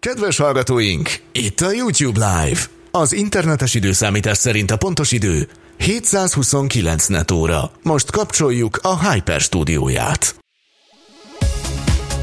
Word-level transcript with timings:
Kedves 0.00 0.38
hallgatóink, 0.38 1.08
itt 1.32 1.60
a 1.60 1.70
YouTube 1.70 2.18
Live. 2.18 2.60
Az 2.90 3.12
internetes 3.12 3.74
időszámítás 3.74 4.36
szerint 4.36 4.70
a 4.70 4.76
pontos 4.76 5.12
idő 5.12 5.48
729 5.78 7.06
net 7.06 7.30
óra. 7.30 7.70
Most 7.82 8.10
kapcsoljuk 8.10 8.78
a 8.82 9.10
Hyper 9.10 9.40
stúdióját. 9.40 10.38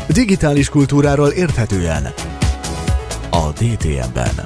Digitális 0.10 0.70
kultúráról 0.70 1.30
érthetően 1.30 2.14
a 3.30 3.52
DTM-ben. 3.52 4.46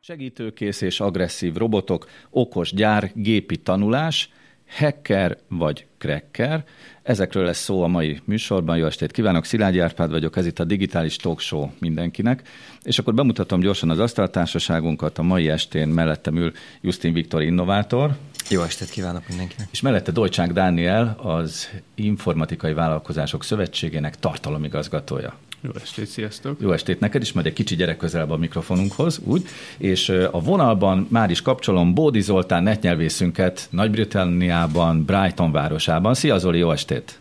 Segítőkész 0.00 0.80
és 0.80 1.00
agresszív 1.00 1.54
robotok, 1.54 2.06
okos 2.30 2.72
gyár, 2.74 3.10
gépi 3.14 3.56
tanulás, 3.56 4.30
hacker 4.68 5.38
vagy 5.48 5.86
cracker. 5.98 6.64
Ezekről 7.02 7.44
lesz 7.44 7.62
szó 7.62 7.82
a 7.82 7.86
mai 7.86 8.20
műsorban. 8.24 8.76
Jó 8.76 8.86
estét 8.86 9.12
kívánok, 9.12 9.44
Szilágyi 9.44 9.78
Árpád 9.78 10.10
vagyok, 10.10 10.36
ez 10.36 10.46
itt 10.46 10.58
a 10.58 10.64
Digitális 10.64 11.16
Talk 11.16 11.40
Show 11.40 11.68
mindenkinek. 11.78 12.48
És 12.82 12.98
akkor 12.98 13.14
bemutatom 13.14 13.60
gyorsan 13.60 13.90
az 13.90 13.98
asztaltársaságunkat. 13.98 15.18
A 15.18 15.22
mai 15.22 15.48
estén 15.48 15.88
mellettem 15.88 16.36
ül 16.36 16.52
Justin 16.80 17.12
Viktor 17.12 17.42
innovátor. 17.42 18.16
Jó 18.50 18.62
estét 18.62 18.90
kívánok 18.90 19.28
mindenkinek. 19.28 19.68
És 19.70 19.80
mellette 19.80 20.12
Dolcsák 20.12 20.52
Dániel, 20.52 21.16
az 21.22 21.68
Informatikai 21.94 22.72
Vállalkozások 22.72 23.44
Szövetségének 23.44 24.18
tartalomigazgatója. 24.18 25.34
Jó 25.60 25.70
estét, 25.82 26.06
sziasztok! 26.06 26.60
Jó 26.60 26.72
estét 26.72 27.00
neked 27.00 27.22
is, 27.22 27.32
majd 27.32 27.46
egy 27.46 27.52
kicsi 27.52 27.76
gyerek 27.76 27.96
közelebb 27.96 28.30
a 28.30 28.36
mikrofonunkhoz, 28.36 29.20
úgy. 29.24 29.42
És 29.78 30.08
a 30.08 30.40
vonalban 30.40 31.06
már 31.10 31.30
is 31.30 31.42
kapcsolom 31.42 31.94
Bódi 31.94 32.20
Zoltán 32.20 32.62
netnyelvészünket 32.62 33.66
Nagy-Britanniában, 33.70 35.04
Brighton 35.04 35.52
városában. 35.52 36.14
Szia 36.14 36.38
Zoli, 36.38 36.58
jó 36.58 36.70
estét! 36.70 37.18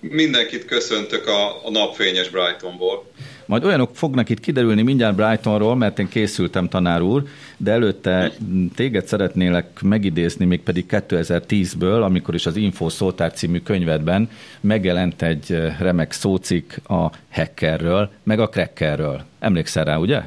Mindenkit 0.00 0.64
köszöntök 0.64 1.26
a, 1.26 1.66
a 1.66 1.70
napfényes 1.70 2.28
Brightonból. 2.28 3.10
Majd 3.52 3.64
olyanok 3.64 3.90
fognak 3.94 4.28
itt 4.28 4.40
kiderülni 4.40 4.82
mindjárt 4.82 5.14
Brightonról, 5.14 5.76
mert 5.76 5.98
én 5.98 6.08
készültem 6.08 6.68
tanár 6.68 7.00
úr, 7.00 7.22
de 7.56 7.70
előtte 7.70 8.32
téged 8.74 9.06
szeretnélek 9.06 9.82
megidézni, 9.82 10.44
mégpedig 10.44 10.84
2010-ből, 10.88 12.02
amikor 12.02 12.34
is 12.34 12.46
az 12.46 12.56
Info 12.56 12.88
Szótár 12.88 13.32
című 13.32 13.60
könyvedben 13.60 14.30
megjelent 14.60 15.22
egy 15.22 15.56
remek 15.78 16.12
szócik 16.12 16.80
a 16.88 17.06
hackerről, 17.30 18.10
meg 18.22 18.40
a 18.40 18.48
crackerről. 18.48 19.24
Emlékszel 19.38 19.84
rá, 19.84 19.96
ugye? 19.96 20.22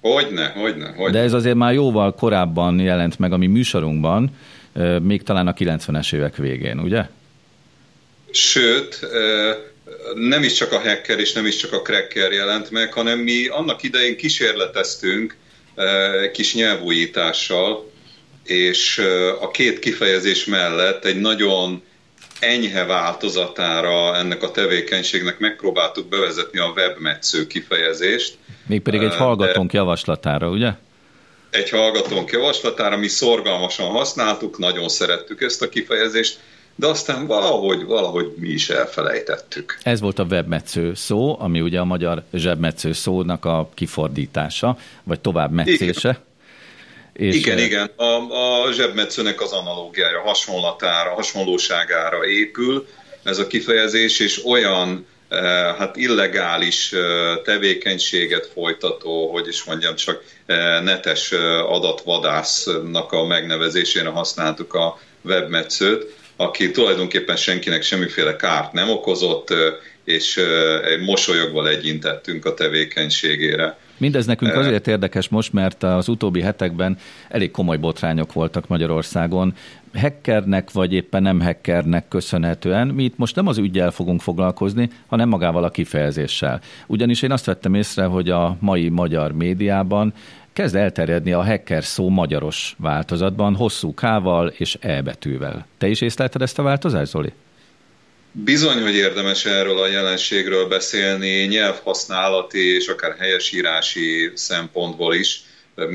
Hogyne, 0.00 0.46
hogyne, 0.46 0.92
hogyne. 0.96 1.18
De 1.18 1.24
ez 1.24 1.32
azért 1.32 1.56
már 1.56 1.72
jóval 1.72 2.14
korábban 2.14 2.80
jelent 2.80 3.18
meg 3.18 3.32
a 3.32 3.36
mi 3.36 3.46
műsorunkban, 3.46 4.36
még 5.02 5.22
talán 5.22 5.46
a 5.46 5.52
90-es 5.52 6.14
évek 6.14 6.36
végén, 6.36 6.78
ugye? 6.78 7.08
Sőt, 8.30 9.08
nem 10.14 10.42
is 10.42 10.52
csak 10.52 10.72
a 10.72 10.80
hacker 10.80 11.18
és 11.18 11.32
nem 11.32 11.46
is 11.46 11.56
csak 11.56 11.72
a 11.72 11.82
cracker 11.82 12.32
jelent 12.32 12.70
meg, 12.70 12.92
hanem 12.92 13.18
mi 13.18 13.46
annak 13.46 13.82
idején 13.82 14.16
kísérleteztünk 14.16 15.36
kis 16.32 16.54
nyelvújítással, 16.54 17.90
és 18.44 18.98
a 19.40 19.50
két 19.50 19.78
kifejezés 19.78 20.44
mellett 20.44 21.04
egy 21.04 21.20
nagyon 21.20 21.82
enyhe 22.40 22.84
változatára 22.84 24.16
ennek 24.16 24.42
a 24.42 24.50
tevékenységnek 24.50 25.38
megpróbáltuk 25.38 26.08
bevezetni 26.08 26.58
a 26.58 26.72
webmetsző 26.76 27.46
kifejezést. 27.46 28.36
Mégpedig 28.66 29.02
egy 29.02 29.14
hallgatónk 29.14 29.70
De 29.70 29.78
javaslatára, 29.78 30.48
ugye? 30.48 30.70
Egy 31.50 31.70
hallgatónk 31.70 32.30
javaslatára, 32.30 32.96
mi 32.96 33.08
szorgalmasan 33.08 33.88
használtuk, 33.88 34.58
nagyon 34.58 34.88
szerettük 34.88 35.42
ezt 35.42 35.62
a 35.62 35.68
kifejezést, 35.68 36.38
de 36.76 36.86
aztán 36.86 37.26
valahogy, 37.26 37.84
valahogy 37.84 38.32
mi 38.36 38.48
is 38.48 38.70
elfelejtettük. 38.70 39.78
Ez 39.82 40.00
volt 40.00 40.18
a 40.18 40.24
webmetsző 40.24 40.94
szó, 40.94 41.40
ami 41.40 41.60
ugye 41.60 41.78
a 41.78 41.84
magyar 41.84 42.22
zsebmetsző 42.32 42.92
szónak 42.92 43.44
a 43.44 43.68
kifordítása, 43.74 44.78
vagy 45.02 45.20
tovább 45.20 45.52
metszése. 45.52 46.08
Igen. 46.08 46.22
És 47.12 47.34
igen, 47.36 47.58
igen. 47.58 47.90
A, 47.96 48.64
a 48.64 48.72
zsebmetszőnek 48.72 49.40
az 49.40 49.52
analógiára, 49.52 50.20
hasonlatára, 50.20 51.10
hasonlóságára 51.10 52.26
épül 52.26 52.86
ez 53.22 53.38
a 53.38 53.46
kifejezés, 53.46 54.20
és 54.20 54.44
olyan 54.44 55.06
hát 55.78 55.96
illegális 55.96 56.94
tevékenységet 57.44 58.50
folytató, 58.54 59.32
hogy 59.32 59.48
is 59.48 59.64
mondjam, 59.64 59.94
csak 59.94 60.24
netes 60.82 61.32
adatvadásznak 61.68 63.12
a 63.12 63.26
megnevezésére 63.26 64.08
használtuk 64.08 64.74
a 64.74 64.98
webmetszőt, 65.22 66.14
aki 66.36 66.70
tulajdonképpen 66.70 67.36
senkinek 67.36 67.82
semmiféle 67.82 68.36
kárt 68.36 68.72
nem 68.72 68.90
okozott, 68.90 69.54
és 70.04 70.40
mosolyogva 71.04 71.62
legyintettünk 71.62 72.44
a 72.44 72.54
tevékenységére. 72.54 73.76
Mindez 73.96 74.26
nekünk 74.26 74.54
azért 74.54 74.86
érdekes 74.86 75.28
most, 75.28 75.52
mert 75.52 75.82
az 75.82 76.08
utóbbi 76.08 76.40
hetekben 76.40 76.98
elég 77.28 77.50
komoly 77.50 77.76
botrányok 77.76 78.32
voltak 78.32 78.68
Magyarországon. 78.68 79.54
Hackernek 79.94 80.70
vagy 80.72 80.92
éppen 80.92 81.22
nem 81.22 81.40
hackernek 81.40 82.08
köszönhetően 82.08 82.86
mi 82.86 83.04
itt 83.04 83.16
most 83.16 83.36
nem 83.36 83.46
az 83.46 83.58
ügyel 83.58 83.90
fogunk 83.90 84.20
foglalkozni, 84.20 84.90
hanem 85.06 85.28
magával 85.28 85.64
a 85.64 85.70
kifejezéssel. 85.70 86.60
Ugyanis 86.86 87.22
én 87.22 87.32
azt 87.32 87.44
vettem 87.44 87.74
észre, 87.74 88.04
hogy 88.04 88.30
a 88.30 88.56
mai 88.60 88.88
magyar 88.88 89.32
médiában 89.32 90.14
kezd 90.54 90.74
elterjedni 90.74 91.32
a 91.32 91.44
hacker 91.44 91.84
szó 91.84 92.08
magyaros 92.08 92.74
változatban, 92.78 93.54
hosszú 93.54 93.94
kával 93.94 94.48
és 94.48 94.76
e 94.80 95.02
betűvel. 95.02 95.66
Te 95.78 95.86
is 95.86 96.00
észlelted 96.00 96.42
ezt 96.42 96.58
a 96.58 96.62
változást, 96.62 97.10
Zoli? 97.10 97.32
Bizony, 98.32 98.82
hogy 98.82 98.94
érdemes 98.94 99.44
erről 99.44 99.78
a 99.78 99.86
jelenségről 99.86 100.68
beszélni, 100.68 101.44
nyelvhasználati 101.44 102.74
és 102.74 102.86
akár 102.86 103.16
helyesírási 103.18 104.30
szempontból 104.34 105.14
is, 105.14 105.44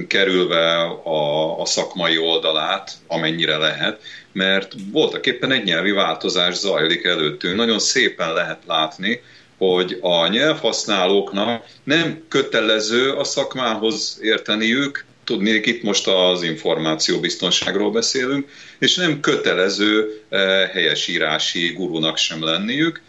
kerülve 0.08 0.81
a, 1.03 1.62
a 1.62 1.66
szakmai 1.66 2.18
oldalát, 2.18 2.91
amennyire 3.08 3.58
lehet, 3.58 4.02
mert 4.31 4.74
voltak 4.91 5.26
éppen 5.26 5.52
egy 5.52 5.64
nyelvi 5.64 5.91
változás 5.91 6.56
zajlik 6.56 7.03
előttünk. 7.03 7.56
Nagyon 7.56 7.80
szépen 7.80 8.34
lehet 8.34 8.59
látni, 8.68 9.22
hogy 9.59 9.97
a 10.02 10.28
nyelvhasználóknak 10.28 11.66
nem 11.84 12.24
kötelező 12.28 13.12
a 13.12 13.24
szakmához 13.24 14.20
érteniük, 14.22 15.06
tudni, 15.24 15.50
itt 15.50 15.84
most 15.84 16.08
az 16.08 16.44
információbiztonságról 16.44 17.92
beszélünk, 17.92 18.50
és 18.80 18.96
nem 18.96 19.20
kötelező 19.20 20.22
eh, 20.30 20.70
helyesírási 20.70 21.74
gurunak 21.74 22.18
sem 22.18 22.44
lenniük, 22.44 23.02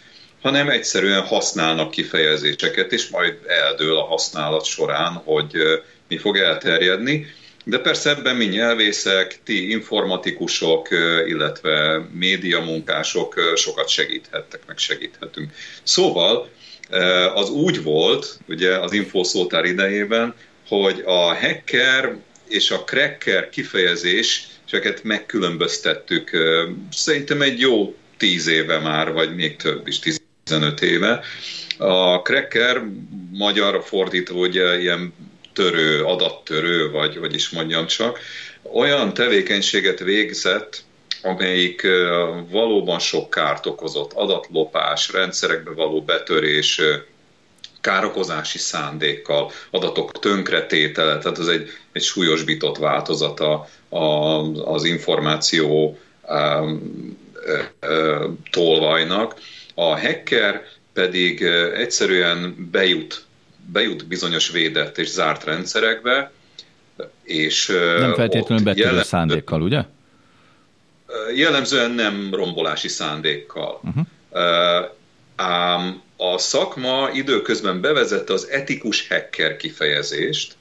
hanem 0.42 0.68
egyszerűen 0.68 1.22
használnak 1.22 1.90
kifejezéseket, 1.90 2.92
és 2.92 3.08
majd 3.08 3.38
eldől 3.46 3.96
a 3.96 4.06
használat 4.06 4.64
során, 4.64 5.12
hogy 5.12 5.50
eh, 5.52 5.78
mi 6.08 6.16
fog 6.16 6.36
elterjedni. 6.36 7.26
De 7.70 7.78
persze 7.78 8.10
ebben 8.10 8.36
mi 8.36 8.44
nyelvészek, 8.44 9.38
ti 9.44 9.70
informatikusok, 9.70 10.88
illetve 11.26 12.06
médiamunkások 12.12 13.34
sokat 13.54 13.88
segíthettek, 13.88 14.60
meg 14.66 14.78
segíthetünk. 14.78 15.50
Szóval 15.82 16.48
az 17.34 17.50
úgy 17.50 17.82
volt, 17.82 18.38
ugye 18.48 18.78
az 18.78 18.92
infószótár 18.92 19.64
idejében, 19.64 20.34
hogy 20.68 21.02
a 21.06 21.34
hacker 21.34 22.16
és 22.48 22.70
a 22.70 22.84
cracker 22.84 23.48
kifejezés, 23.48 24.46
ezeket 24.66 25.02
megkülönböztettük 25.02 26.30
szerintem 26.92 27.42
egy 27.42 27.60
jó 27.60 27.94
tíz 28.16 28.46
éve 28.46 28.78
már, 28.78 29.12
vagy 29.12 29.34
még 29.34 29.56
több 29.56 29.86
is, 29.86 29.98
15 30.44 30.82
éve. 30.82 31.20
A 31.78 32.22
cracker 32.22 32.82
magyar 33.32 33.82
fordítva 33.84 34.38
ugye 34.38 34.80
ilyen 34.80 35.12
törő, 35.52 36.04
adattörő, 36.04 36.90
vagy 36.90 37.16
hogy 37.16 37.34
is 37.34 37.50
mondjam 37.50 37.86
csak, 37.86 38.18
olyan 38.62 39.14
tevékenységet 39.14 39.98
végzett, 39.98 40.84
amelyik 41.22 41.86
valóban 42.50 42.98
sok 42.98 43.30
kárt 43.30 43.66
okozott, 43.66 44.12
adatlopás, 44.12 45.12
rendszerekbe 45.12 45.70
való 45.70 46.02
betörés, 46.02 46.80
károkozási 47.80 48.58
szándékkal, 48.58 49.50
adatok 49.70 50.18
tönkretétele, 50.18 51.18
tehát 51.18 51.38
ez 51.38 51.46
egy, 51.46 51.70
egy 51.92 52.02
súlyosbított 52.02 52.76
változata 52.76 53.68
az 54.64 54.84
információ 54.84 55.98
tolvajnak. 58.50 59.34
A 59.74 59.98
hacker 60.00 60.62
pedig 60.92 61.42
egyszerűen 61.74 62.68
bejut 62.70 63.24
bejut 63.72 64.06
bizonyos 64.06 64.50
védett 64.50 64.98
és 64.98 65.08
zárt 65.08 65.44
rendszerekbe, 65.44 66.32
és 67.22 67.66
Nem 67.98 68.14
feltétlenül 68.14 68.64
betörő 68.64 68.86
jelen... 68.86 69.04
szándékkal, 69.04 69.62
ugye? 69.62 69.82
Jellemzően 71.34 71.90
nem 71.90 72.28
rombolási 72.32 72.88
szándékkal. 72.88 73.80
Uh-huh. 73.84 74.06
Ám 75.36 76.02
a 76.16 76.38
szakma 76.38 77.10
időközben 77.12 77.80
bevezette 77.80 78.32
az 78.32 78.48
etikus 78.48 79.08
hacker 79.08 79.56
kifejezést, 79.56 80.56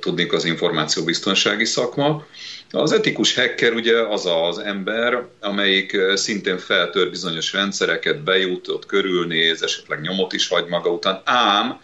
tudnék 0.00 0.32
az 0.32 0.44
információbiztonsági 0.44 1.64
szakma. 1.64 2.26
Az 2.70 2.92
etikus 2.92 3.34
hacker 3.34 3.72
ugye 3.72 3.98
az 4.00 4.26
az 4.26 4.58
ember, 4.58 5.26
amelyik 5.40 5.96
szintén 6.14 6.58
feltör 6.58 7.10
bizonyos 7.10 7.52
rendszereket, 7.52 8.22
bejutott, 8.22 8.86
körülnéz, 8.86 9.62
esetleg 9.62 10.00
nyomot 10.00 10.32
is 10.32 10.48
hagy 10.48 10.66
maga 10.66 10.90
után, 10.90 11.20
ám 11.24 11.80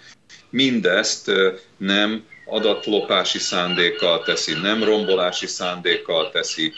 mindezt 0.56 1.31
nem 1.76 2.25
adatlopási 2.47 3.38
szándékkal 3.38 4.23
teszi, 4.23 4.53
nem 4.62 4.85
rombolási 4.85 5.47
szándékkal 5.47 6.31
teszi, 6.31 6.73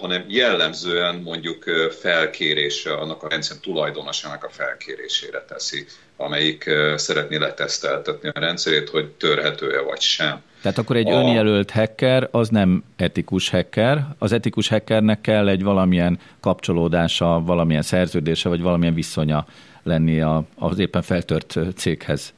hanem 0.00 0.24
jellemzően 0.28 1.14
mondjuk 1.14 1.64
felkérése, 2.00 2.92
annak 2.92 3.22
a 3.22 3.28
rendszer 3.28 3.56
tulajdonosának 3.56 4.44
a 4.44 4.48
felkérésére 4.48 5.44
teszi, 5.48 5.86
amelyik 6.16 6.70
szeretné 6.96 7.36
leteszteltetni 7.36 8.28
a 8.28 8.40
rendszerét, 8.40 8.88
hogy 8.88 9.06
törhető-e 9.08 9.80
vagy 9.80 10.00
sem. 10.00 10.42
Tehát 10.62 10.78
akkor 10.78 10.96
egy 10.96 11.08
a... 11.08 11.20
önjelölt 11.20 11.70
hacker 11.70 12.28
az 12.30 12.48
nem 12.48 12.84
etikus 12.96 13.50
hacker. 13.50 14.06
Az 14.18 14.32
etikus 14.32 14.68
hackernek 14.68 15.20
kell 15.20 15.48
egy 15.48 15.62
valamilyen 15.62 16.18
kapcsolódása, 16.40 17.42
valamilyen 17.44 17.82
szerződése, 17.82 18.48
vagy 18.48 18.62
valamilyen 18.62 18.94
viszonya 18.94 19.46
lenni 19.82 20.20
az 20.56 20.78
éppen 20.78 21.02
feltört 21.02 21.58
céghez. 21.76 22.32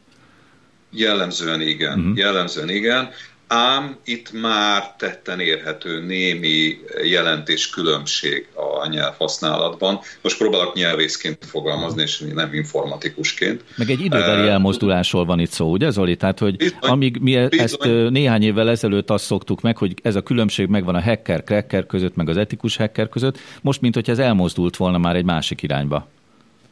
Jellemzően 0.91 1.61
igen, 1.61 1.99
uh-huh. 1.99 2.17
jellemzően 2.17 2.69
igen, 2.69 3.11
ám 3.53 3.97
itt 4.05 4.33
már 4.33 4.95
tetten 4.99 5.41
érhető 5.41 6.01
némi 6.07 6.79
jelentés 7.05 7.71
különbség 7.71 8.47
a 8.55 8.89
nyelvhasználatban. 8.89 9.99
Most 10.23 10.39
próbálok 10.39 10.75
nyelvészként 10.75 11.45
fogalmazni, 11.45 12.03
és 12.03 12.25
nem 12.35 12.55
informatikusként. 12.55 13.65
Meg 13.77 13.91
egy 13.91 14.01
időbeli 14.01 14.49
elmozdulásról 14.49 15.25
van 15.25 15.39
itt 15.39 15.51
szó, 15.51 15.71
ugye 15.71 15.91
Zoli? 15.91 16.17
Tehát, 16.17 16.39
hogy 16.39 16.57
bizony, 16.57 16.79
amíg 16.81 17.17
mi 17.21 17.47
bizony. 17.49 17.59
ezt 17.59 18.11
néhány 18.11 18.43
évvel 18.43 18.71
ezelőtt 18.71 19.11
azt 19.11 19.25
szoktuk 19.25 19.61
meg, 19.61 19.77
hogy 19.77 19.95
ez 20.03 20.15
a 20.15 20.23
különbség 20.23 20.67
megvan 20.67 20.95
a 20.95 21.03
hacker, 21.03 21.45
cracker 21.45 21.87
között, 21.87 22.17
meg 22.17 22.29
az 22.29 22.37
etikus 22.37 22.77
hacker 22.77 23.09
között, 23.09 23.39
most, 23.63 23.81
mint 23.81 23.95
hogy 23.95 24.11
ez 24.11 24.19
elmozdult 24.19 24.77
volna 24.77 24.99
már 24.99 25.17
egy 25.17 25.25
másik 25.25 25.63
irányba. 25.63 26.09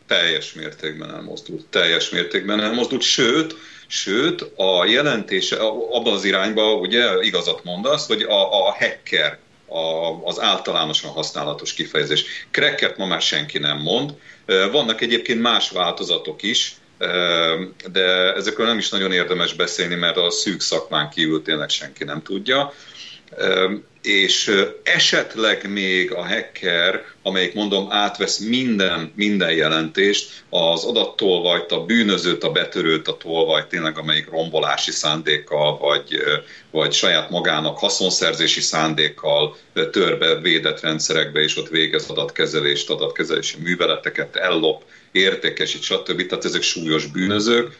Teljes 0.08 0.52
mértékben 0.52 1.14
elmozdult. 1.14 1.66
Teljes 1.66 2.10
mértékben 2.10 2.60
elmozdult, 2.60 3.02
sőt, 3.02 3.54
Sőt, 3.90 4.42
a 4.56 4.84
jelentése 4.84 5.56
abban 5.90 6.12
az 6.12 6.24
irányba, 6.24 6.74
ugye 6.74 7.20
igazat 7.20 7.64
mondasz, 7.64 8.06
hogy 8.06 8.22
a, 8.22 8.66
a 8.66 8.72
hacker 8.72 9.38
a, 9.66 10.10
az 10.24 10.40
általánosan 10.40 11.10
használatos 11.10 11.72
kifejezés. 11.72 12.24
Cracket 12.50 12.96
ma 12.96 13.06
már 13.06 13.20
senki 13.20 13.58
nem 13.58 13.78
mond. 13.78 14.14
Vannak 14.46 15.00
egyébként 15.00 15.40
más 15.40 15.70
változatok 15.70 16.42
is, 16.42 16.74
de 17.92 18.34
ezekről 18.34 18.66
nem 18.66 18.78
is 18.78 18.88
nagyon 18.88 19.12
érdemes 19.12 19.54
beszélni, 19.54 19.94
mert 19.94 20.16
a 20.16 20.30
szűk 20.30 20.60
szakmán 20.60 21.10
kívül 21.10 21.42
tényleg 21.42 21.68
senki 21.68 22.04
nem 22.04 22.22
tudja 22.22 22.72
és 24.02 24.52
esetleg 24.82 25.70
még 25.70 26.12
a 26.12 26.26
hacker, 26.26 27.04
amelyik 27.22 27.54
mondom 27.54 27.86
átvesz 27.90 28.38
minden, 28.38 29.12
minden 29.16 29.52
jelentést, 29.52 30.44
az 30.50 30.84
adattolvajt, 30.84 31.72
a 31.72 31.84
bűnözőt, 31.84 32.44
a 32.44 32.52
betörőt, 32.52 33.08
a 33.08 33.16
tolvajt, 33.16 33.66
tényleg 33.66 33.98
amelyik 33.98 34.30
rombolási 34.30 34.90
szándékkal, 34.90 35.78
vagy, 35.78 36.22
vagy 36.70 36.92
saját 36.92 37.30
magának 37.30 37.78
haszonszerzési 37.78 38.60
szándékkal 38.60 39.56
tör 39.90 40.18
be 40.18 40.40
védett 40.40 40.80
rendszerekbe, 40.80 41.40
és 41.40 41.56
ott 41.56 41.68
végez 41.68 42.10
adatkezelést, 42.10 42.90
adatkezelési 42.90 43.56
műveleteket, 43.62 44.36
ellop, 44.36 44.84
értékesít, 45.12 45.82
stb. 45.82 46.26
Tehát 46.26 46.44
ezek 46.44 46.62
súlyos 46.62 47.06
bűnözők, 47.06 47.76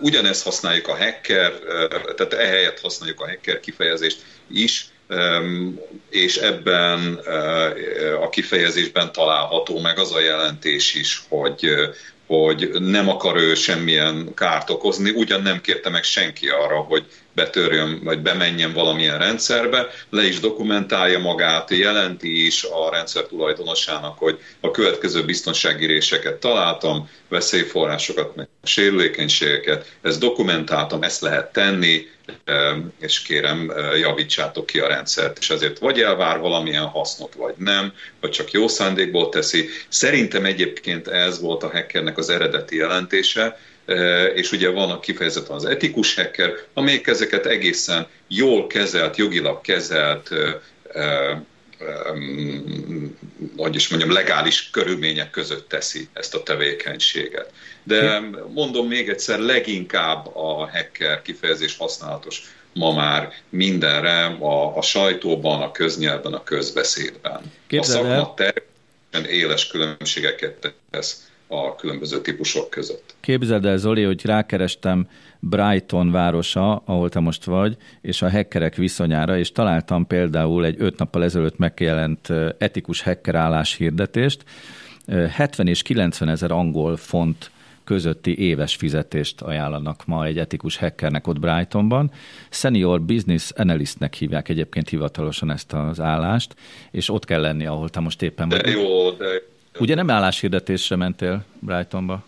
ugyanezt 0.00 0.42
használjuk 0.42 0.88
a 0.88 0.96
hacker, 0.96 1.52
tehát 2.16 2.32
ehelyett 2.32 2.80
használjuk 2.80 3.20
a 3.20 3.28
hacker 3.28 3.60
kifejezést 3.60 4.22
is, 4.50 4.88
és 6.10 6.36
ebben 6.36 7.14
a 8.20 8.28
kifejezésben 8.28 9.12
található 9.12 9.80
meg 9.80 9.98
az 9.98 10.12
a 10.12 10.20
jelentés 10.20 10.94
is, 10.94 11.22
hogy, 11.28 11.70
hogy 12.26 12.70
nem 12.78 13.08
akar 13.08 13.36
ő 13.36 13.54
semmilyen 13.54 14.34
kárt 14.34 14.70
okozni, 14.70 15.10
ugyan 15.10 15.42
nem 15.42 15.60
kérte 15.60 15.90
meg 15.90 16.02
senki 16.02 16.48
arra, 16.48 16.76
hogy 16.76 17.06
betörjön, 17.32 18.00
vagy 18.04 18.20
bemenjen 18.20 18.72
valamilyen 18.72 19.18
rendszerbe, 19.18 19.86
le 20.10 20.26
is 20.26 20.40
dokumentálja 20.40 21.18
magát, 21.18 21.70
jelenti 21.70 22.46
is 22.46 22.64
a 22.64 22.90
rendszer 22.90 23.24
tulajdonosának, 23.24 24.18
hogy 24.18 24.38
a 24.60 24.70
következő 24.70 25.24
biztonsági 25.24 25.86
réseket 25.86 26.40
találtam, 26.40 27.10
veszélyforrásokat, 27.28 28.45
sérülékenységeket, 28.66 29.92
ezt 30.02 30.20
dokumentáltam, 30.20 31.02
ezt 31.02 31.20
lehet 31.20 31.52
tenni, 31.52 32.06
és 33.00 33.22
kérem, 33.22 33.72
javítsátok 34.00 34.66
ki 34.66 34.78
a 34.78 34.86
rendszert, 34.86 35.38
és 35.38 35.50
ezért 35.50 35.78
vagy 35.78 36.00
elvár 36.00 36.38
valamilyen 36.38 36.84
hasznot, 36.84 37.34
vagy 37.34 37.54
nem, 37.58 37.92
vagy 38.20 38.30
csak 38.30 38.50
jó 38.50 38.68
szándékból 38.68 39.28
teszi. 39.28 39.68
Szerintem 39.88 40.44
egyébként 40.44 41.08
ez 41.08 41.40
volt 41.40 41.62
a 41.62 41.70
hackernek 41.70 42.18
az 42.18 42.28
eredeti 42.28 42.76
jelentése, 42.76 43.58
és 44.34 44.52
ugye 44.52 44.70
van 44.70 44.90
a 44.90 45.00
kifejezetten 45.00 45.56
az 45.56 45.64
etikus 45.64 46.14
hacker, 46.14 46.52
amelyik 46.74 47.06
ezeket 47.06 47.46
egészen 47.46 48.06
jól 48.28 48.66
kezelt, 48.66 49.16
jogilag 49.16 49.60
kezelt, 49.60 50.30
hogy 53.56 53.74
is 53.74 53.88
mondjam, 53.88 54.12
legális 54.12 54.70
körülmények 54.70 55.30
között 55.30 55.68
teszi 55.68 56.08
ezt 56.12 56.34
a 56.34 56.42
tevékenységet. 56.42 57.52
De 57.82 58.20
mondom 58.54 58.88
még 58.88 59.08
egyszer, 59.08 59.38
leginkább 59.38 60.36
a 60.36 60.70
hacker 60.72 61.22
kifejezés 61.22 61.76
használatos 61.76 62.42
ma 62.72 62.92
már 62.92 63.32
mindenre, 63.48 64.24
a, 64.24 64.76
a 64.76 64.82
sajtóban, 64.82 65.62
a 65.62 65.72
köznyelven, 65.72 66.32
a 66.32 66.42
közbeszédben. 66.42 67.52
Képzeld 67.66 68.04
a 68.04 68.08
szakma 68.08 68.34
természetesen 68.34 69.40
éles 69.40 69.66
különbségeket 69.66 70.74
tesz 70.90 71.26
a 71.48 71.74
különböző 71.74 72.20
típusok 72.20 72.70
között. 72.70 73.14
Képzeld 73.20 73.64
el, 73.64 73.76
Zoli, 73.76 74.02
hogy 74.02 74.24
rákerestem 74.24 75.08
Brighton 75.40 76.10
városa, 76.10 76.76
ahol 76.76 77.08
te 77.08 77.20
most 77.20 77.44
vagy, 77.44 77.76
és 78.00 78.22
a 78.22 78.30
hackerek 78.30 78.74
viszonyára, 78.74 79.38
és 79.38 79.52
találtam 79.52 80.06
például 80.06 80.64
egy 80.64 80.76
öt 80.78 80.98
nappal 80.98 81.24
ezelőtt 81.24 81.58
megjelent 81.58 82.28
etikus 82.58 83.02
hacker 83.02 83.34
állás 83.34 83.74
hirdetést. 83.74 84.44
70 85.30 85.66
és 85.66 85.82
90 85.82 86.28
ezer 86.28 86.50
angol 86.50 86.96
font 86.96 87.50
közötti 87.84 88.38
éves 88.38 88.74
fizetést 88.74 89.40
ajánlanak 89.40 90.06
ma 90.06 90.24
egy 90.24 90.38
etikus 90.38 90.76
hackernek 90.76 91.26
ott 91.26 91.38
Brightonban. 91.38 92.10
Senior 92.50 93.02
Business 93.02 93.50
Analystnek 93.50 94.14
hívják 94.14 94.48
egyébként 94.48 94.88
hivatalosan 94.88 95.50
ezt 95.50 95.72
az 95.72 96.00
állást, 96.00 96.54
és 96.90 97.10
ott 97.10 97.24
kell 97.24 97.40
lenni, 97.40 97.66
ahol 97.66 97.88
te 97.88 98.00
most 98.00 98.22
éppen 98.22 98.48
vagy. 98.48 98.60
De 98.60 98.70
jó, 98.70 99.10
de 99.10 99.26
Ugye 99.78 99.94
nem 99.94 100.10
álláshirdetésre 100.10 100.96
mentél 100.96 101.44
Brightonba? 101.58 102.24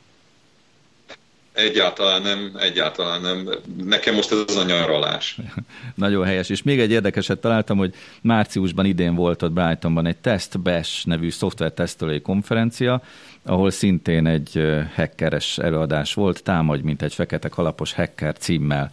Egyáltalán 1.53 2.23
nem, 2.23 2.53
egyáltalán 2.59 3.21
nem. 3.21 3.49
Nekem 3.85 4.15
most 4.15 4.33
ez 4.33 4.57
a 4.57 4.65
nyaralás. 4.65 5.39
Nagyon 5.95 6.25
helyes. 6.25 6.49
És 6.49 6.63
még 6.63 6.81
egy 6.81 6.91
érdekeset 6.91 7.39
találtam, 7.39 7.79
hogy 7.79 7.95
márciusban 8.21 8.85
idén 8.85 9.15
volt 9.15 9.43
ott 9.43 9.53
Brightonban 9.53 10.07
egy 10.07 10.17
Test 10.17 10.61
Bash 10.61 11.07
nevű 11.07 11.31
szoftvertesztelői 11.31 12.21
konferencia, 12.21 13.03
ahol 13.43 13.71
szintén 13.71 14.27
egy 14.27 14.63
hackeres 14.95 15.59
előadás 15.59 16.15
volt, 16.15 16.43
támadj, 16.43 16.83
mint 16.83 17.03
egy 17.03 17.15
fekete 17.15 17.49
kalapos 17.49 17.93
hacker 17.93 18.37
címmel. 18.37 18.91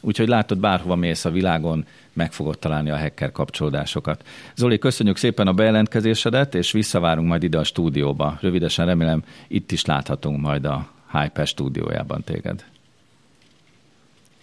Úgyhogy 0.00 0.28
látod, 0.28 0.58
bárhova 0.58 0.94
mész 0.94 1.24
a 1.24 1.30
világon, 1.30 1.86
meg 2.18 2.32
fogod 2.32 2.58
találni 2.58 2.90
a 2.90 2.98
hacker 2.98 3.32
kapcsolódásokat. 3.32 4.22
Zoli, 4.56 4.78
köszönjük 4.78 5.16
szépen 5.16 5.46
a 5.46 5.52
bejelentkezésedet, 5.52 6.54
és 6.54 6.72
visszavárunk 6.72 7.28
majd 7.28 7.42
ide 7.42 7.58
a 7.58 7.64
stúdióba. 7.64 8.38
Rövidesen 8.40 8.86
remélem 8.86 9.22
itt 9.48 9.72
is 9.72 9.84
láthatunk 9.84 10.40
majd 10.40 10.64
a 10.64 10.88
Hyper 11.12 11.46
stúdiójában 11.46 12.22
téged. 12.24 12.64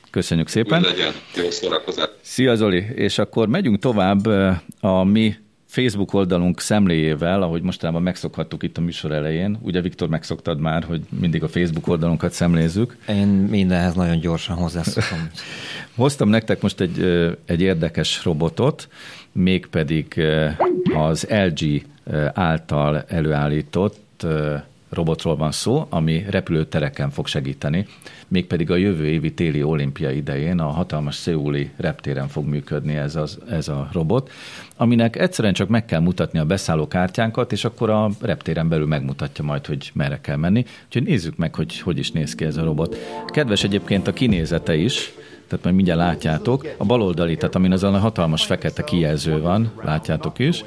Köszönjük 0.09 0.47
szépen. 0.47 0.81
Legyen, 0.81 1.13
jó 1.35 1.49
szórakozás. 1.49 2.09
Szia 2.21 2.55
Zoli, 2.55 2.85
és 2.95 3.17
akkor 3.17 3.47
megyünk 3.47 3.79
tovább 3.79 4.25
a 4.79 5.03
mi 5.03 5.35
Facebook 5.75 6.13
oldalunk 6.13 6.59
szemléjével, 6.59 7.41
ahogy 7.41 7.61
mostanában 7.61 8.01
megszokhattuk 8.01 8.63
itt 8.63 8.77
a 8.77 8.81
műsor 8.81 9.11
elején. 9.11 9.57
Ugye 9.61 9.81
Viktor 9.81 10.09
megszoktad 10.09 10.59
már, 10.59 10.83
hogy 10.83 11.01
mindig 11.19 11.43
a 11.43 11.47
Facebook 11.47 11.87
oldalunkat 11.87 12.31
szemlézzük. 12.31 12.97
Én 13.07 13.27
mindenhez 13.27 13.93
nagyon 13.93 14.19
gyorsan 14.19 14.55
hozzászokom. 14.55 15.29
Hoztam 15.95 16.29
nektek 16.29 16.61
most 16.61 16.79
egy, 16.81 16.99
egy 17.45 17.61
érdekes 17.61 18.23
robotot, 18.23 18.87
mégpedig 19.31 20.23
az 20.95 21.27
LG 21.29 21.85
által 22.33 23.03
előállított 23.07 24.25
robotról 24.95 25.35
van 25.35 25.51
szó, 25.51 25.85
ami 25.89 26.25
repülőtereken 26.29 27.09
fog 27.09 27.27
segíteni, 27.27 27.87
mégpedig 28.27 28.71
a 28.71 28.75
jövő 28.75 29.05
évi 29.05 29.33
téli 29.33 29.63
olimpia 29.63 30.11
idején 30.11 30.59
a 30.59 30.67
hatalmas 30.67 31.15
szőúli 31.15 31.71
reptéren 31.77 32.27
fog 32.27 32.45
működni 32.45 32.95
ez, 32.95 33.15
az, 33.15 33.39
ez 33.49 33.67
a 33.67 33.89
robot, 33.91 34.31
aminek 34.77 35.15
egyszerűen 35.15 35.53
csak 35.53 35.69
meg 35.69 35.85
kell 35.85 35.99
mutatni 35.99 36.39
a 36.39 36.45
beszállókártyánkat, 36.45 37.51
és 37.51 37.65
akkor 37.65 37.89
a 37.89 38.09
reptéren 38.21 38.69
belül 38.69 38.87
megmutatja 38.87 39.43
majd, 39.43 39.65
hogy 39.65 39.91
merre 39.93 40.21
kell 40.21 40.37
menni. 40.37 40.65
Úgyhogy 40.85 41.03
nézzük 41.03 41.37
meg, 41.37 41.55
hogy 41.55 41.79
hogy 41.79 41.97
is 41.97 42.11
néz 42.11 42.35
ki 42.35 42.45
ez 42.45 42.57
a 42.57 42.63
robot. 42.63 42.97
Kedves 43.27 43.63
egyébként 43.63 44.07
a 44.07 44.13
kinézete 44.13 44.75
is, 44.75 45.13
tehát 45.47 45.63
majd 45.63 45.75
mindjárt 45.75 45.99
látjátok. 45.99 46.67
A 46.77 46.85
baloldali, 46.85 47.35
tehát 47.35 47.55
amin 47.55 47.71
azon 47.71 47.93
a 47.93 47.99
hatalmas 47.99 48.45
fekete 48.45 48.83
kijelző 48.83 49.41
van, 49.41 49.71
látjátok 49.83 50.39
is, 50.39 50.63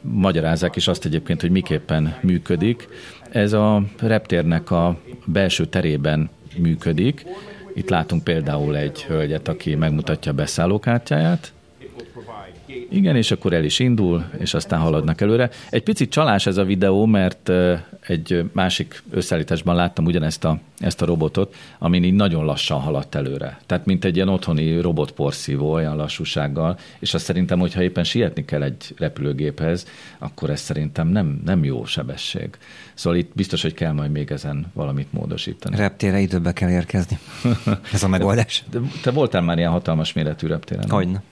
magyarázzák 0.00 0.76
is 0.76 0.88
azt 0.88 1.04
egyébként, 1.04 1.40
hogy 1.40 1.50
miképpen 1.50 2.16
működik. 2.20 2.88
Ez 3.30 3.52
a 3.52 3.82
reptérnek 4.00 4.70
a 4.70 4.98
belső 5.24 5.66
terében 5.66 6.30
működik. 6.56 7.26
Itt 7.74 7.88
látunk 7.88 8.24
például 8.24 8.76
egy 8.76 9.02
hölgyet, 9.02 9.48
aki 9.48 9.74
megmutatja 9.74 10.32
a 10.32 10.34
beszállókártyáját, 10.34 11.52
igen, 12.96 13.16
és 13.16 13.30
akkor 13.30 13.52
el 13.52 13.64
is 13.64 13.78
indul, 13.78 14.24
és 14.38 14.54
aztán 14.54 14.80
haladnak 14.80 15.20
előre. 15.20 15.50
Egy 15.70 15.82
picit 15.82 16.10
csalás 16.10 16.46
ez 16.46 16.56
a 16.56 16.64
videó, 16.64 17.06
mert 17.06 17.50
egy 18.00 18.44
másik 18.52 19.02
összeállításban 19.10 19.74
láttam 19.74 20.04
ugyanezt 20.04 20.44
a, 20.44 20.58
ezt 20.78 21.02
a 21.02 21.06
robotot, 21.06 21.54
amin 21.78 22.04
így 22.04 22.14
nagyon 22.14 22.44
lassan 22.44 22.80
haladt 22.80 23.14
előre. 23.14 23.60
Tehát 23.66 23.86
mint 23.86 24.04
egy 24.04 24.16
ilyen 24.16 24.28
otthoni 24.28 24.80
robotporszívó 24.80 25.72
olyan 25.72 25.96
lassúsággal, 25.96 26.78
és 26.98 27.14
azt 27.14 27.24
szerintem, 27.24 27.58
hogyha 27.58 27.82
éppen 27.82 28.04
sietni 28.04 28.44
kell 28.44 28.62
egy 28.62 28.94
repülőgéphez, 28.96 29.86
akkor 30.18 30.50
ez 30.50 30.60
szerintem 30.60 31.08
nem, 31.08 31.40
nem 31.44 31.64
jó 31.64 31.84
sebesség. 31.84 32.48
Szóval 32.94 33.18
itt 33.18 33.30
biztos, 33.34 33.62
hogy 33.62 33.74
kell 33.74 33.92
majd 33.92 34.10
még 34.10 34.30
ezen 34.30 34.66
valamit 34.72 35.12
módosítani. 35.12 35.76
Reptére 35.76 36.20
időbe 36.20 36.52
kell 36.52 36.70
érkezni. 36.70 37.18
Ez 37.92 38.02
a 38.02 38.08
megoldás. 38.08 38.64
De 38.70 38.78
te 39.02 39.10
voltál 39.10 39.42
már 39.42 39.58
ilyen 39.58 39.70
hatalmas 39.70 40.12
méretű 40.12 40.46
reptéren? 40.46 40.90
Hogyne. 40.90 41.22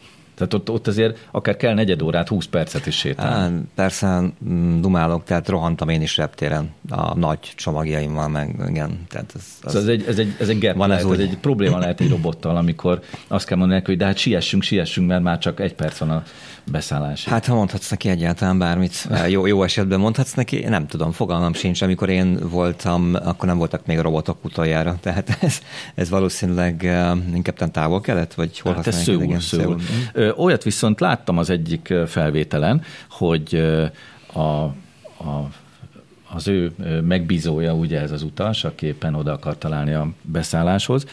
Tehát 0.48 0.54
ott, 0.54 0.70
ott 0.70 0.86
azért 0.86 1.18
akár 1.30 1.56
kell 1.56 1.74
negyed 1.74 2.02
órát, 2.02 2.28
20 2.28 2.46
percet 2.46 2.86
is 2.86 2.96
sétálni. 2.96 3.56
Á, 3.56 3.60
persze 3.74 4.22
dumálok, 4.80 5.24
tehát 5.24 5.48
rohantam 5.48 5.88
én 5.88 6.02
is 6.02 6.16
reptéren 6.16 6.70
a 6.88 7.18
nagy 7.18 7.38
csomagjaimmal, 7.54 8.28
meg 8.28 8.62
igen. 8.68 9.06
Tehát 9.08 9.32
ez, 9.34 9.42
az, 9.62 9.72
szóval 9.72 9.88
ez 9.88 9.88
egy, 9.88 10.04
ez 10.08 10.18
egy, 10.18 10.34
ez 10.38 10.48
egy 10.48 10.58
gap 10.58 10.76
van 10.76 10.88
lehet, 10.88 11.04
ez, 11.04 11.10
ez 11.10 11.18
egy 11.18 11.38
probléma 11.38 11.78
lehet 11.78 12.00
egy 12.00 12.08
robottal, 12.10 12.56
amikor 12.56 13.00
azt 13.28 13.46
kell 13.46 13.58
mondani 13.58 13.82
hogy 13.84 13.96
de 13.96 14.04
hát 14.04 14.16
siessünk, 14.16 14.62
siessünk, 14.62 15.08
mert 15.08 15.22
már 15.22 15.38
csak 15.38 15.60
egy 15.60 15.74
perc 15.74 15.98
van 15.98 16.10
a 16.10 16.22
beszállás. 16.64 17.24
Hát 17.24 17.46
ha 17.46 17.54
mondhatsz 17.54 17.90
neki 17.90 18.08
egyáltalán 18.08 18.58
bármit, 18.58 19.08
jó, 19.28 19.46
jó 19.46 19.62
esetben 19.62 20.00
mondhatsz 20.00 20.34
neki, 20.34 20.60
nem 20.60 20.86
tudom, 20.86 21.12
fogalmam 21.12 21.52
sincs. 21.52 21.82
Amikor 21.82 22.08
én 22.08 22.38
voltam, 22.50 23.14
akkor 23.24 23.48
nem 23.48 23.58
voltak 23.58 23.86
még 23.86 23.98
robotok 23.98 24.44
utoljára, 24.44 24.96
tehát 25.00 25.36
ez, 25.40 25.58
ez 25.94 26.10
valószínűleg 26.10 26.82
inkább 27.34 27.70
távol 27.70 28.00
kelet, 28.00 28.34
vagy 28.34 28.58
hol 28.58 28.74
hát 28.74 28.86
ez 28.86 29.02
szőul, 29.02 29.40
szőul. 29.40 29.80
Olyat 30.36 30.62
viszont 30.62 31.00
láttam 31.00 31.38
az 31.38 31.50
egyik 31.50 31.94
felvételen, 32.06 32.82
hogy 33.10 33.54
a, 34.32 34.40
a 34.40 35.50
az 36.34 36.48
ő 36.48 36.72
megbízója, 37.04 37.74
ugye 37.74 38.00
ez 38.00 38.10
az 38.10 38.22
utas, 38.22 38.64
aki 38.64 38.86
éppen 38.86 39.14
oda 39.14 39.32
akar 39.32 39.58
találni 39.58 39.92
a 39.92 40.08
beszálláshoz, 40.22 41.06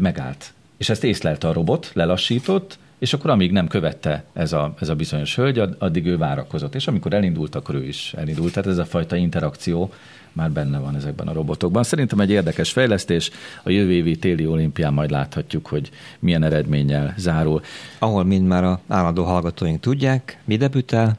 megállt. 0.00 0.52
És 0.76 0.88
ezt 0.88 1.04
észlelte 1.04 1.48
a 1.48 1.52
robot, 1.52 1.90
lelassított, 1.92 2.78
és 3.00 3.12
akkor 3.12 3.30
amíg 3.30 3.52
nem 3.52 3.68
követte 3.68 4.24
ez 4.32 4.52
a, 4.52 4.74
ez 4.80 4.88
a 4.88 4.94
bizonyos 4.94 5.36
hölgy, 5.36 5.62
addig 5.78 6.06
ő 6.06 6.16
várakozott. 6.16 6.74
És 6.74 6.86
amikor 6.86 7.12
elindult, 7.12 7.54
akkor 7.54 7.74
ő 7.74 7.84
is 7.84 8.14
elindult. 8.16 8.52
Tehát 8.52 8.68
ez 8.68 8.78
a 8.78 8.84
fajta 8.84 9.16
interakció 9.16 9.92
már 10.32 10.50
benne 10.50 10.78
van 10.78 10.96
ezekben 10.96 11.28
a 11.28 11.32
robotokban. 11.32 11.82
Szerintem 11.82 12.20
egy 12.20 12.30
érdekes 12.30 12.72
fejlesztés. 12.72 13.30
A 13.62 13.70
jövő 13.70 13.92
évi 13.92 14.16
téli 14.16 14.46
olimpián 14.46 14.92
majd 14.92 15.10
láthatjuk, 15.10 15.66
hogy 15.66 15.90
milyen 16.18 16.42
eredménnyel 16.42 17.14
zárul. 17.16 17.62
Ahol 17.98 18.24
mind 18.24 18.46
már 18.46 18.64
a 18.64 18.80
állandó 18.88 19.24
hallgatóink 19.24 19.80
tudják, 19.80 20.38
mi 20.44 20.56
debütál, 20.56 21.18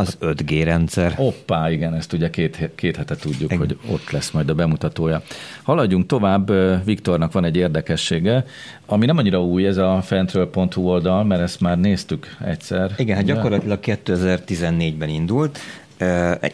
az 0.00 0.16
5G 0.20 0.60
rendszer. 0.64 1.12
Hoppá, 1.12 1.70
igen, 1.70 1.94
ezt 1.94 2.12
ugye 2.12 2.30
két, 2.30 2.70
két 2.74 2.96
hete 2.96 3.16
tudjuk, 3.16 3.52
igen. 3.52 3.58
hogy 3.58 3.78
ott 3.90 4.10
lesz 4.10 4.30
majd 4.30 4.48
a 4.48 4.54
bemutatója. 4.54 5.22
Haladjunk 5.62 6.06
tovább, 6.06 6.52
Viktornak 6.84 7.32
van 7.32 7.44
egy 7.44 7.56
érdekessége, 7.56 8.44
ami 8.86 9.06
nem 9.06 9.16
annyira 9.16 9.42
új, 9.42 9.66
ez 9.66 9.76
a 9.76 10.00
fentről.hu 10.02 10.82
oldal, 10.82 11.24
mert 11.24 11.40
ezt 11.40 11.60
már 11.60 11.78
néztük 11.78 12.36
egyszer. 12.44 12.94
Igen, 12.96 13.16
hát 13.16 13.24
gyakorlatilag 13.24 13.78
2014-ben 13.82 15.08
indult, 15.08 15.58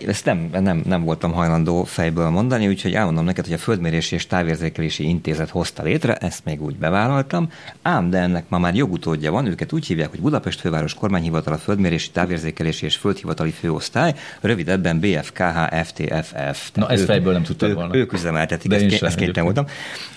ezt 0.07 0.25
nem, 0.25 0.49
nem, 0.61 0.83
nem 0.87 1.05
voltam 1.05 1.33
hajlandó 1.33 1.85
fejből 1.85 2.29
mondani, 2.29 2.69
úgyhogy 2.69 2.95
elmondom 2.95 3.25
neked, 3.25 3.45
hogy 3.45 3.55
a 3.55 3.59
Földmérési 3.59 4.15
és 4.15 4.27
Távérzékelési 4.27 5.09
Intézet 5.09 5.51
hozta 5.51 5.83
létre, 5.83 6.15
ezt 6.15 6.45
még 6.45 6.63
úgy 6.63 6.77
bevállaltam, 6.77 7.51
ám 7.83 8.11
de 8.11 8.19
ennek 8.19 8.45
ma 8.49 8.59
már 8.59 8.75
jogutódja 8.75 9.33
van, 9.33 9.47
őket 9.47 9.73
úgy 9.73 9.87
hívják, 9.87 10.11
hogy 10.11 10.21
Budapest 10.21 10.61
Főváros 10.61 10.95
Kormányhivatal 10.95 11.53
a 11.53 11.59
Földmérési, 11.59 12.11
Távérzékelési 12.11 12.85
és 12.85 12.97
Földhivatali 12.97 13.51
Főosztály, 13.51 14.15
rövidebben 14.41 15.01
BFKH 15.01 15.75
FTFF. 15.85 16.71
Na, 16.75 16.89
ezt 16.89 17.05
fejből 17.05 17.33
nem 17.33 17.43
tudtam 17.43 17.75
volna. 17.75 17.95
Ők 17.95 18.13
üzemeltetik, 18.13 18.71
de 18.71 18.77
ezt, 18.77 19.03
ezt 19.03 19.17
kénytelen 19.17 19.45
voltam. 19.45 19.67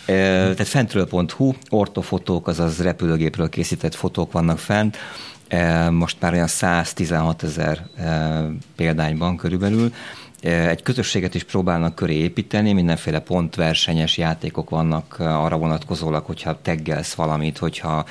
Tehát 0.05 0.67
fentről.hu, 0.67 1.53
ortofotók, 1.69 2.47
azaz 2.47 2.81
repülőgépről 2.81 3.49
készített 3.49 3.95
fotók 3.95 4.31
vannak 4.31 4.59
fent, 4.59 4.97
most 5.91 6.17
már 6.19 6.33
olyan 6.33 6.47
116 6.47 7.43
ezer 7.43 7.87
példányban 8.75 9.37
körülbelül. 9.37 9.93
Egy 10.41 10.81
közösséget 10.81 11.35
is 11.35 11.43
próbálnak 11.43 11.95
köré 11.95 12.13
építeni, 12.13 12.73
mindenféle 12.73 13.19
pontversenyes 13.19 14.17
játékok 14.17 14.69
vannak 14.69 15.15
arra 15.19 15.57
vonatkozólag, 15.57 16.25
hogyha 16.25 16.61
teggelsz 16.61 17.13
valamit, 17.13 17.57
hogyha 17.57 18.05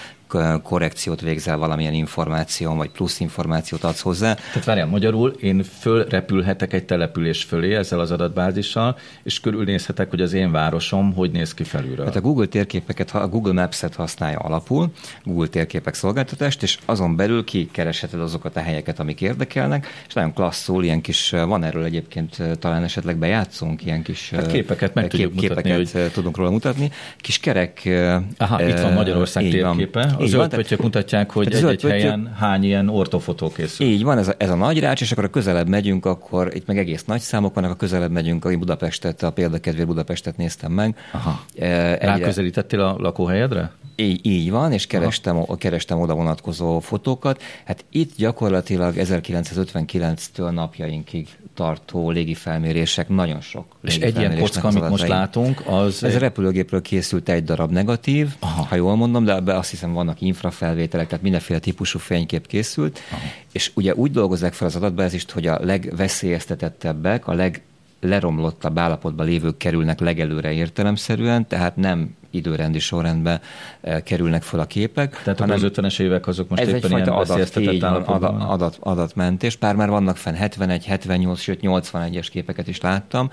korrekciót 0.63 1.21
végzel 1.21 1.57
valamilyen 1.57 1.95
információn, 1.95 2.77
vagy 2.77 2.91
plusz 2.91 3.21
információt 3.21 3.85
adsz 3.85 4.01
hozzá. 4.01 4.35
Tehát 4.35 4.65
várjál, 4.65 4.87
magyarul 4.87 5.31
én 5.31 5.63
fölrepülhetek 5.63 6.73
egy 6.73 6.85
település 6.85 7.43
fölé 7.43 7.75
ezzel 7.75 8.01
az 8.01 8.11
adatbázissal, 8.11 8.99
és 9.23 9.41
körülnézhetek, 9.41 10.11
hogy 10.11 10.21
az 10.21 10.33
én 10.33 10.53
városom 10.53 11.15
hogy 11.15 11.31
néz 11.31 11.55
ki 11.55 11.65
felülről. 11.65 12.05
Hát 12.05 12.17
a 12.17 12.21
Google 12.21 12.47
térképeket, 12.47 13.11
a 13.11 13.29
Google 13.29 13.53
Maps-et 13.53 13.95
használja 13.95 14.39
alapul, 14.39 14.91
Google 15.25 15.47
térképek 15.47 15.95
szolgáltatást, 15.95 16.63
és 16.63 16.79
azon 16.85 17.17
belül 17.17 17.45
kikeresheted 17.45 18.21
azokat 18.21 18.57
a 18.57 18.61
helyeket, 18.61 19.01
amik 19.01 19.21
érdekelnek, 19.21 19.87
és 20.09 20.15
nagyon 20.15 20.33
klasszul, 20.33 20.85
ilyen 20.85 21.01
kis, 21.01 21.31
van 21.31 21.65
erről 21.65 21.85
egyébként 21.85 22.43
talán 22.59 22.83
esetleg 22.85 23.17
bejátszunk, 23.17 23.85
ilyen 23.85 24.03
kis 24.03 24.31
hát 24.31 24.47
képeket 24.47 24.95
meg 24.95 25.07
kép, 25.07 25.21
tudjuk 25.21 25.41
képeket 25.41 25.77
mutatni, 25.77 26.01
hogy... 26.01 26.13
tudunk 26.13 26.37
róla 26.37 26.51
mutatni. 26.51 26.91
Kis 27.17 27.39
kerek. 27.39 27.89
Aha, 28.37 28.67
itt 28.69 28.81
van 28.81 28.93
Magyarország 28.93 29.43
térképe. 29.51 30.07
Van. 30.09 30.18
A 30.19 30.23
így 30.23 30.29
zöld 30.29 30.55
pöttyök 30.55 30.83
mutatják, 30.83 31.31
hogy 31.31 31.55
egy-egy 31.55 31.83
helyen 31.83 32.35
hány 32.39 32.65
ilyen 32.65 32.89
ortofotó 32.89 33.49
készül. 33.49 33.87
Így 33.87 34.03
van, 34.03 34.19
ez 34.19 34.29
a, 34.29 34.35
ez 34.37 34.51
a 34.51 34.55
nagy 34.55 34.81
rács, 34.81 35.01
és 35.01 35.13
akkor 35.13 35.25
a 35.25 35.29
közelebb 35.31 35.69
megyünk, 35.69 36.07
akkor 36.07 36.55
itt 36.55 36.67
meg 36.67 36.79
egész 36.79 37.05
nagy 37.05 37.21
számok 37.21 37.55
vannak, 37.55 37.71
a 37.71 37.75
közelebb 37.75 38.11
megyünk, 38.11 38.45
a 38.45 38.57
Budapestet, 38.57 39.23
a 39.23 39.31
példakedvér 39.31 39.87
Budapestet 39.87 40.37
néztem 40.37 40.73
meg. 40.73 40.97
Aha. 41.13 41.45
E, 41.59 41.97
Ráközelítettél 41.97 42.81
a 42.81 42.97
lakóhelyedre? 42.99 43.71
Így, 44.01 44.27
így 44.27 44.51
van, 44.51 44.73
és 44.73 44.87
kerestem, 44.87 45.45
kerestem 45.59 46.01
oda 46.01 46.15
vonatkozó 46.15 46.81
fotókat. 46.81 47.43
Hát 47.65 47.85
itt 47.91 48.17
gyakorlatilag 48.17 48.95
1959-től 48.97 50.51
napjainkig 50.51 51.29
tartó 51.55 52.11
légifelmérések, 52.11 53.09
nagyon 53.09 53.41
sok 53.41 53.65
És 53.83 53.99
egy 53.99 54.19
ilyen 54.19 54.39
kocka, 54.39 54.69
amit 54.69 54.89
most 54.89 55.09
látunk, 55.09 55.63
az... 55.67 56.05
Ez 56.05 56.15
a 56.15 56.19
repülőgépről 56.19 56.83
készült 56.83 57.29
egy 57.29 57.45
darab 57.45 57.71
negatív, 57.71 58.35
Aha. 58.39 58.63
ha 58.63 58.75
jól 58.75 58.97
mondom, 58.97 59.25
de 59.25 59.35
ebbe 59.35 59.57
azt 59.57 59.71
hiszem 59.71 59.93
vannak 59.93 60.21
infrafelvételek, 60.21 61.07
tehát 61.07 61.23
mindenféle 61.23 61.59
típusú 61.59 61.99
fénykép 61.99 62.47
készült, 62.47 63.01
Aha. 63.11 63.23
és 63.53 63.71
ugye 63.75 63.95
úgy 63.95 64.11
dolgozzák 64.11 64.53
fel 64.53 64.67
az 64.67 64.77
adatbázist, 64.77 65.31
hogy 65.31 65.47
a 65.47 65.59
legveszélyeztetettebbek, 65.63 67.27
a 67.27 67.33
leg 67.33 67.63
leromlottabb 68.01 68.79
állapotban 68.79 69.27
lévők 69.27 69.57
kerülnek 69.57 70.01
legelőre 70.01 70.53
értelemszerűen, 70.53 71.47
tehát 71.47 71.77
nem 71.77 72.17
időrendi 72.31 72.79
sorrendben 72.79 73.41
eh, 73.81 74.01
kerülnek 74.01 74.43
fel 74.43 74.61
a 74.61 74.67
képek. 74.67 75.23
Tehát 75.23 75.39
hanem 75.39 75.57
az 75.57 75.63
50-es 75.65 76.01
évek 76.01 76.27
azok 76.27 76.49
most 76.49 76.63
ez 76.63 76.69
éppen 76.69 76.91
ilyen 76.91 77.09
adat, 77.09 77.57
így, 77.57 77.85
adat, 77.85 78.43
adat, 78.43 78.77
adatmentés. 78.81 79.57
Pár 79.57 79.75
már 79.75 79.89
vannak 79.89 80.17
fenn 80.17 80.35
71, 80.35 80.85
78, 80.85 81.41
sőt 81.41 81.61
81-es 81.63 82.27
képeket 82.31 82.69
is 82.69 82.81
láttam. 82.81 83.31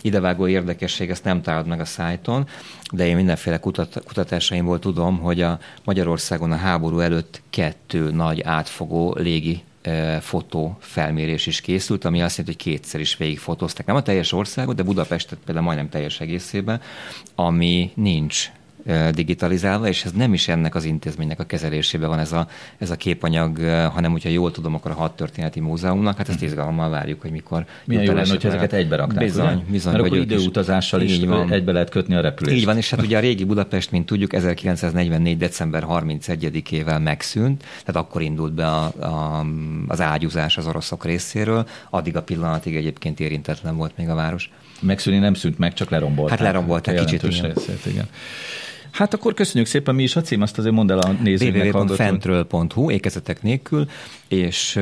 Idevágó 0.00 0.46
érdekesség, 0.46 1.10
ezt 1.10 1.24
nem 1.24 1.42
találod 1.42 1.66
meg 1.66 1.80
a 1.80 1.84
szájton, 1.84 2.46
de 2.92 3.06
én 3.06 3.16
mindenféle 3.16 3.58
kutat, 3.58 4.02
kutatásaimból 4.06 4.78
tudom, 4.78 5.18
hogy 5.18 5.40
a 5.40 5.58
Magyarországon 5.84 6.52
a 6.52 6.56
háború 6.56 6.98
előtt 6.98 7.42
kettő 7.50 8.10
nagy 8.10 8.40
átfogó 8.42 9.14
légi 9.18 9.62
fotó 10.20 10.76
felmérés 10.80 11.46
is 11.46 11.60
készült, 11.60 12.04
ami 12.04 12.22
azt 12.22 12.36
jelenti, 12.36 12.62
hogy 12.62 12.72
kétszer 12.72 13.00
is 13.00 13.16
végigfotózták. 13.16 13.86
Nem 13.86 13.96
a 13.96 14.02
teljes 14.02 14.32
országot, 14.32 14.76
de 14.76 14.82
Budapestet 14.82 15.38
például 15.44 15.66
majdnem 15.66 15.88
teljes 15.88 16.20
egészében, 16.20 16.80
ami 17.34 17.90
nincs 17.94 18.50
digitalizálva, 19.10 19.88
és 19.88 20.04
ez 20.04 20.12
nem 20.12 20.32
is 20.32 20.48
ennek 20.48 20.74
az 20.74 20.84
intézménynek 20.84 21.40
a 21.40 21.44
kezelésében 21.44 22.08
van 22.08 22.18
ez 22.18 22.32
a, 22.32 22.48
ez 22.78 22.90
a 22.90 22.96
képanyag, 22.96 23.58
hanem 23.92 24.10
hogyha 24.10 24.28
jól 24.28 24.50
tudom, 24.50 24.74
akkor 24.74 24.90
a 24.90 24.94
hat 24.94 25.16
történeti 25.16 25.60
múzeumnak, 25.60 26.16
hát 26.16 26.28
ezt 26.28 26.38
hm. 26.38 26.44
izgalommal 26.44 26.90
várjuk, 26.90 27.20
hogy 27.20 27.30
mikor. 27.30 27.64
Milyen 27.84 28.02
jó 28.02 28.12
lenne, 28.12 28.28
hogyha 28.28 28.48
ezeket 28.48 28.72
egybe 28.72 28.96
raknák, 28.96 29.24
Bizony, 29.24 29.54
ugye? 29.54 29.64
bizony. 29.70 29.92
Mert 29.92 30.04
akkor 30.04 30.18
időutazással 30.18 31.00
is, 31.00 31.18
is 31.18 31.24
van. 31.24 31.52
egybe 31.52 31.72
lehet 31.72 31.90
kötni 31.90 32.14
a 32.14 32.20
repülést. 32.20 32.56
Így 32.56 32.64
van, 32.64 32.76
és 32.76 32.90
hát 32.90 33.02
ugye 33.02 33.16
a 33.16 33.20
régi 33.20 33.44
Budapest, 33.44 33.90
mint 33.90 34.06
tudjuk, 34.06 34.32
1944. 34.32 35.36
december 35.36 35.84
31-ével 35.88 37.02
megszűnt, 37.02 37.64
tehát 37.84 38.06
akkor 38.06 38.22
indult 38.22 38.52
be 38.52 38.66
a, 38.66 38.84
a, 38.84 39.46
az 39.86 40.00
ágyúzás 40.00 40.56
az 40.56 40.66
oroszok 40.66 41.04
részéről, 41.04 41.66
addig 41.90 42.16
a 42.16 42.22
pillanatig 42.22 42.76
egyébként 42.76 43.20
érintetlen 43.20 43.76
volt 43.76 43.96
még 43.96 44.08
a 44.08 44.14
város. 44.14 44.50
Megszűni 44.80 45.18
nem 45.18 45.34
szűnt 45.34 45.58
meg, 45.58 45.74
csak 45.74 45.90
lerombolták. 45.90 46.38
Hát 46.38 46.46
lerombolták 46.46 46.96
kicsit. 47.04 47.22
Igen. 47.22 47.52
Részét, 47.54 47.86
igen. 47.86 48.08
Hát 48.90 49.14
akkor 49.14 49.34
köszönjük 49.34 49.66
szépen, 49.66 49.94
mi 49.94 50.02
is 50.02 50.16
a 50.16 50.20
cím, 50.20 50.42
azt 50.42 50.58
azért 50.58 50.74
mondd 50.74 50.90
el 50.90 50.98
a 50.98 51.12
nézőknek. 51.22 51.74
www.fentről.hu, 51.74 52.90
ékezetek 52.90 53.42
nélkül, 53.42 53.88
és 54.28 54.78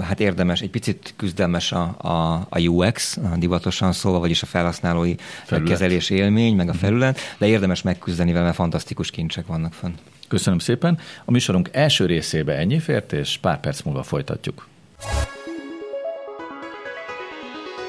hát 0.00 0.20
érdemes, 0.20 0.60
egy 0.60 0.70
picit 0.70 1.14
küzdelmes 1.16 1.72
a, 1.72 1.94
a, 1.98 2.46
a 2.48 2.60
UX, 2.60 3.16
a 3.16 3.36
divatosan 3.36 3.92
szólva, 3.92 4.18
vagyis 4.18 4.42
a 4.42 4.46
felhasználói 4.46 5.14
felület. 5.44 5.70
kezelés 5.70 6.10
élmény, 6.10 6.56
meg 6.56 6.68
a 6.68 6.74
felület, 6.74 7.18
de 7.38 7.46
érdemes 7.46 7.82
megküzdeni 7.82 8.32
vele, 8.32 8.44
mert 8.44 8.56
fantasztikus 8.56 9.10
kincsek 9.10 9.46
vannak 9.46 9.72
fönn. 9.72 9.92
Köszönöm 10.28 10.58
szépen. 10.58 10.98
A 11.24 11.30
műsorunk 11.30 11.68
első 11.72 12.06
részébe 12.06 12.56
ennyi 12.56 12.78
fért, 12.78 13.12
és 13.12 13.38
pár 13.40 13.60
perc 13.60 13.82
múlva 13.82 14.02
folytatjuk. 14.02 14.68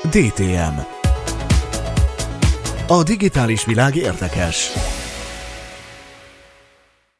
DTM 0.03 0.79
A 2.87 3.03
digitális 3.03 3.65
világ 3.65 3.95
érdekes. 3.95 4.71